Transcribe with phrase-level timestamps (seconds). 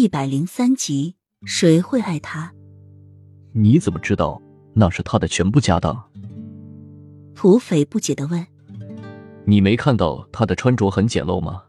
[0.00, 1.14] 一百零三集，
[1.44, 2.54] 谁会爱他？
[3.52, 4.40] 你怎么知道
[4.72, 6.02] 那是他的全部家当？
[7.34, 8.46] 土匪不解的问。
[9.44, 11.64] 你没看到他的穿着很简陋吗？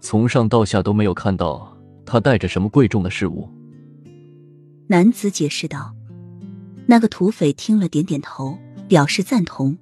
[0.00, 3.48] 从上到下都没有看到他带着什么贵重的事物。
[4.88, 5.94] 男子解释道。
[6.88, 8.58] 那个土匪听了，点点头，
[8.88, 9.78] 表示赞同。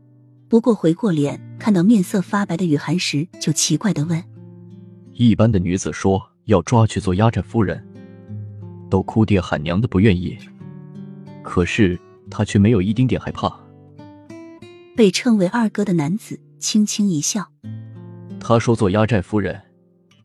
[0.50, 4.22] 不过回过脸，看到面色发白的雨涵时，就奇怪的问
[5.16, 7.86] ：“一般的女子说要抓去做压寨夫人，
[8.90, 10.36] 都哭爹喊娘的不愿意，
[11.42, 11.96] 可是
[12.30, 13.54] 他却没有一丁点害怕。”
[14.96, 17.46] 被称为二哥的男子轻轻一笑
[18.40, 19.60] ：“他说做压寨夫人，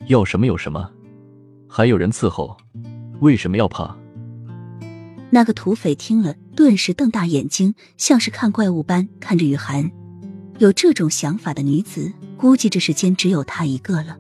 [0.07, 0.89] 要什么有什么，
[1.67, 2.55] 还有人伺候，
[3.19, 3.97] 为什么要怕？”
[5.31, 9.91] 那个土匪听了，顿时瞪大眼睛，像是看怪物般看着雨涵。
[10.59, 14.19] 有这种想法的女子，估计这世间只有她一个了。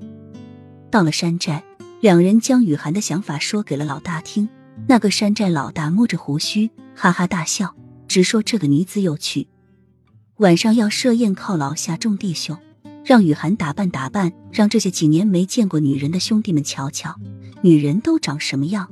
[0.89, 1.63] 到了山寨，
[2.01, 4.49] 两人将雨涵的想法说给了老大听。
[4.87, 7.75] 那个山寨老大摸着胡须，哈哈大笑，
[8.07, 9.47] 直说这个女子有趣。
[10.37, 12.57] 晚上要设宴犒劳下众弟兄，
[13.05, 17.15] 让雨涵打扮打扮，让这些几年没见过女人的兄弟们瞧瞧，
[17.61, 18.91] 女人都长什么样。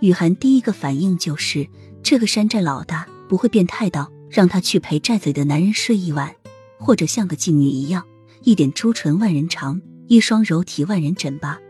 [0.00, 1.68] 雨涵第一个反应就是，
[2.02, 6.34] 这个山寨老大不会变态到让他去陪寨子里的男人睡一晚，
[6.80, 8.04] 或者像个妓女一样，
[8.42, 11.60] 一点朱唇万人尝，一双柔体万人枕吧？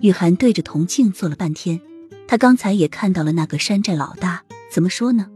[0.00, 1.80] 雨涵对着铜镜做了半天，
[2.28, 5.28] 他刚才也看到了那个山寨老大，怎么说呢？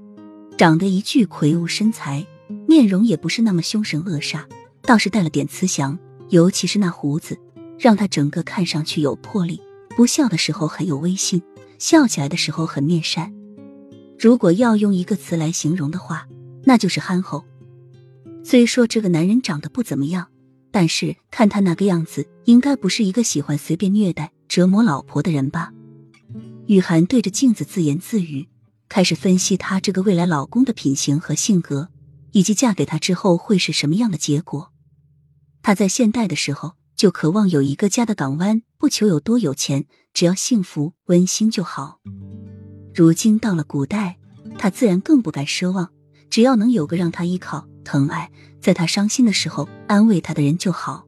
[0.56, 2.26] 长得一具魁梧身材，
[2.68, 4.44] 面容也不是那么凶神恶煞，
[4.82, 7.38] 倒是带了点慈祥，尤其是那胡子，
[7.78, 9.60] 让他整个看上去有魄力，
[9.96, 11.42] 不笑的时候很有威信。
[11.78, 13.32] 笑起来的时候很面善，
[14.18, 16.28] 如果要用一个词来形容的话，
[16.62, 17.42] 那就是憨厚。
[18.44, 20.26] 虽说这个男人长得不怎么样，
[20.70, 25.72] 但是看他那个样子，应该不是一个喜欢随便虐待、折磨老婆的人吧？
[26.66, 28.48] 雨涵对着镜子自言自语，
[28.88, 31.88] 开始分析她这个未来老公的品行和性格，
[32.32, 34.72] 以及嫁给他之后会是什么样的结果。
[35.62, 36.72] 她在现代的时候。
[36.96, 41.98] 就渴望有一个家的港湾，不求有多有钱，只要幸福温馨就好。
[42.94, 44.18] 如今到了古代，
[44.58, 45.88] 他自然更不敢奢望，
[46.28, 51.06] 只要能有个让他依靠、疼爱，在他伤心的时候安慰他的人就好。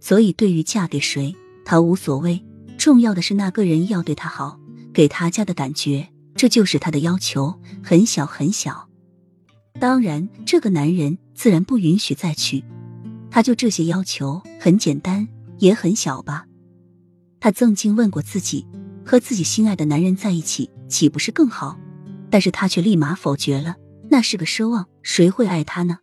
[0.00, 2.44] 所以，对于嫁给谁，他无所谓，
[2.76, 4.60] 重要的是那个人要对他好，
[4.92, 8.88] 给他家的感觉，这就是他的要求，很小很小。
[9.80, 12.62] 当然，这个男人自然不允许再娶。
[13.30, 15.26] 他就这些要求，很简单，
[15.58, 16.46] 也很小吧？
[17.40, 18.66] 他曾经问过自己，
[19.04, 21.76] 和自己心爱的男人在一起，岂不是更好？
[22.30, 23.76] 但是他却立马否决了，
[24.10, 25.98] 那是个奢望，谁会爱他呢？